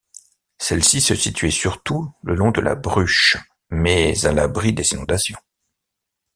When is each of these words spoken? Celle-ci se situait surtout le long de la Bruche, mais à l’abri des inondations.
Celle-ci 0.57 0.99
se 0.99 1.13
situait 1.13 1.51
surtout 1.51 2.11
le 2.23 2.33
long 2.33 2.49
de 2.49 2.59
la 2.59 2.73
Bruche, 2.73 3.37
mais 3.69 4.25
à 4.25 4.31
l’abri 4.31 4.73
des 4.73 4.93
inondations. 4.93 5.37